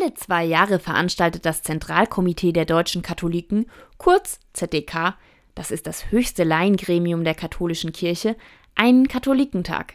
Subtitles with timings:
[0.00, 3.66] Alle zwei Jahre veranstaltet das Zentralkomitee der deutschen Katholiken,
[3.96, 5.16] kurz ZDK,
[5.54, 8.36] das ist das höchste Laiengremium der katholischen Kirche,
[8.76, 9.94] einen Katholikentag.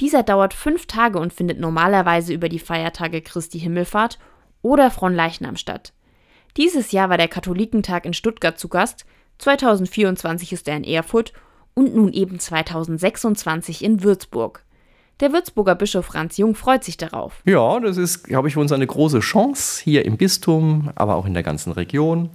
[0.00, 4.18] Dieser dauert fünf Tage und findet normalerweise über die Feiertage Christi Himmelfahrt
[4.60, 5.94] oder Fronleichnam statt.
[6.58, 9.06] Dieses Jahr war der Katholikentag in Stuttgart zu Gast,
[9.38, 11.32] 2024 ist er in Erfurt
[11.72, 14.64] und nun eben 2026 in Würzburg.
[15.20, 17.42] Der Würzburger Bischof Franz Jung freut sich darauf.
[17.44, 21.26] Ja, das ist, glaube ich, für uns eine große Chance hier im Bistum, aber auch
[21.26, 22.30] in der ganzen Region.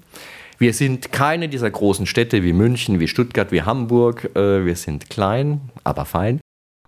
[0.60, 4.30] Wir sind keine dieser großen Städte wie München, wie Stuttgart, wie Hamburg.
[4.36, 6.40] Äh, wir sind klein, aber fein.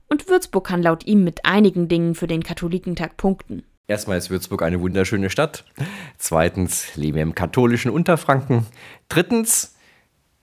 [0.07, 3.63] Und Würzburg kann laut ihm mit einigen Dingen für den Katholikentag punkten.
[3.87, 5.65] Erstmal ist Würzburg eine wunderschöne Stadt.
[6.19, 8.67] Zweitens leben wir im katholischen Unterfranken.
[9.09, 9.75] Drittens,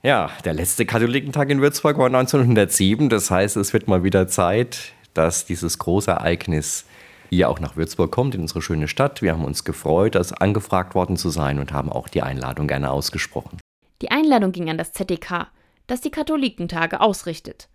[0.03, 3.07] ja, der letzte Katholikentag in Würzburg war 1907.
[3.07, 6.85] Das heißt, es wird mal wieder Zeit, dass dieses große Ereignis
[7.29, 9.21] hier auch nach Würzburg kommt, in unsere schöne Stadt.
[9.21, 12.91] Wir haben uns gefreut, das angefragt worden zu sein und haben auch die Einladung gerne
[12.91, 13.59] ausgesprochen.
[14.01, 15.47] Die Einladung ging an das ZDK,
[15.87, 17.69] das die Katholikentage ausrichtet.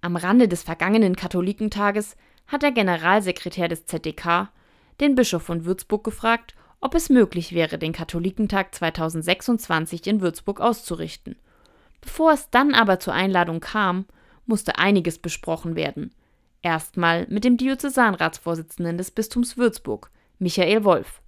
[0.00, 4.48] Am Rande des vergangenen Katholikentages hat der Generalsekretär des ZDK
[5.00, 11.36] den Bischof von Würzburg gefragt, ob es möglich wäre, den Katholikentag 2026 in Würzburg auszurichten.
[12.02, 14.04] Bevor es dann aber zur Einladung kam,
[14.44, 16.12] musste einiges besprochen werden.
[16.64, 21.20] Erstmal mit dem Diözesanratsvorsitzenden des Bistums Würzburg, Michael Wolf.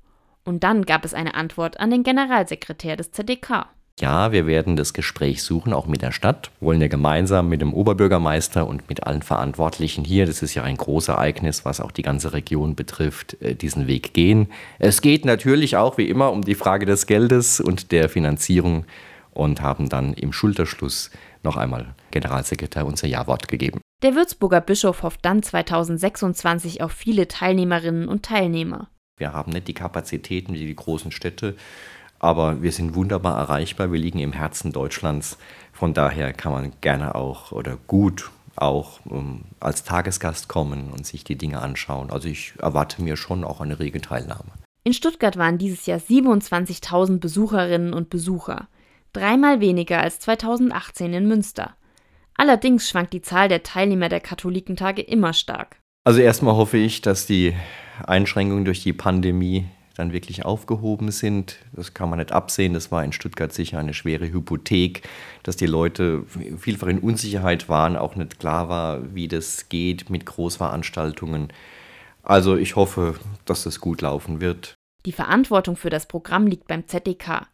[0.44, 3.66] Und dann gab es eine Antwort an den Generalsekretär des ZDK.
[4.00, 6.50] Ja, wir werden das Gespräch suchen, auch mit der Stadt.
[6.60, 10.78] Wollen wir gemeinsam mit dem Oberbürgermeister und mit allen Verantwortlichen hier, das ist ja ein
[10.78, 14.48] großes Ereignis, was auch die ganze Region betrifft, äh, diesen Weg gehen.
[14.78, 18.86] Es geht natürlich auch wie immer um die Frage des Geldes und der Finanzierung
[19.36, 21.10] und haben dann im Schulterschluss
[21.42, 23.80] noch einmal Generalsekretär unser Ja-Wort gegeben.
[24.02, 28.88] Der Würzburger Bischof hofft dann 2026 auf viele Teilnehmerinnen und Teilnehmer.
[29.18, 31.56] Wir haben nicht die Kapazitäten wie die großen Städte,
[32.18, 33.92] aber wir sind wunderbar erreichbar.
[33.92, 35.38] Wir liegen im Herzen Deutschlands.
[35.72, 41.24] Von daher kann man gerne auch oder gut auch um, als Tagesgast kommen und sich
[41.24, 42.10] die Dinge anschauen.
[42.10, 44.52] Also ich erwarte mir schon auch eine rege Teilnahme.
[44.82, 48.68] In Stuttgart waren dieses Jahr 27.000 Besucherinnen und Besucher,
[49.16, 51.74] dreimal weniger als 2018 in Münster.
[52.36, 55.78] Allerdings schwankt die Zahl der Teilnehmer der Katholikentage immer stark.
[56.04, 57.54] Also erstmal hoffe ich, dass die
[58.06, 59.66] Einschränkungen durch die Pandemie
[59.96, 61.56] dann wirklich aufgehoben sind.
[61.72, 62.74] Das kann man nicht absehen.
[62.74, 65.08] Das war in Stuttgart sicher eine schwere Hypothek,
[65.42, 66.24] dass die Leute
[66.58, 71.48] vielfach in Unsicherheit waren, auch nicht klar war, wie das geht mit Großveranstaltungen.
[72.22, 73.14] Also ich hoffe,
[73.46, 74.74] dass das gut laufen wird.
[75.06, 77.48] Die Verantwortung für das Programm liegt beim ZDK.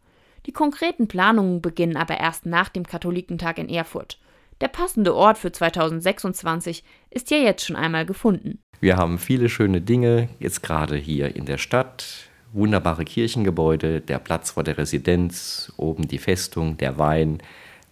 [0.45, 4.19] Die konkreten Planungen beginnen aber erst nach dem Katholikentag in Erfurt.
[4.61, 8.59] Der passende Ort für 2026 ist ja jetzt schon einmal gefunden.
[8.79, 12.29] Wir haben viele schöne Dinge, jetzt gerade hier in der Stadt.
[12.51, 17.39] Wunderbare Kirchengebäude, der Platz vor der Residenz, oben die Festung, der Wein.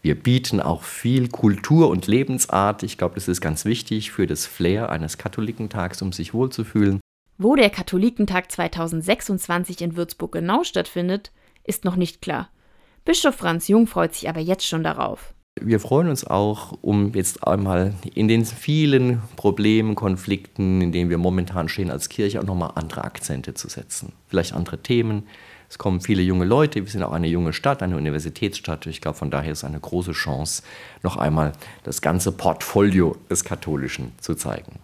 [0.01, 2.83] Wir bieten auch viel Kultur und Lebensart.
[2.83, 6.99] Ich glaube, das ist ganz wichtig für das Flair eines Katholikentags, um sich wohlzufühlen.
[7.37, 11.31] Wo der Katholikentag 2026 in Würzburg genau stattfindet,
[11.63, 12.49] ist noch nicht klar.
[13.05, 15.33] Bischof Franz Jung freut sich aber jetzt schon darauf.
[15.59, 21.17] Wir freuen uns auch, um jetzt einmal in den vielen Problemen, Konflikten, in denen wir
[21.17, 24.13] momentan stehen als Kirche, auch nochmal andere Akzente zu setzen.
[24.27, 25.27] Vielleicht andere Themen.
[25.69, 28.85] Es kommen viele junge Leute, wir sind auch eine junge Stadt, eine Universitätsstadt.
[28.87, 30.63] Ich glaube, von daher ist es eine große Chance,
[31.03, 31.51] noch einmal
[31.83, 34.79] das ganze Portfolio des Katholischen zu zeigen.